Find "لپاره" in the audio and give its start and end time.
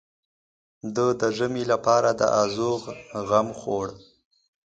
1.71-2.09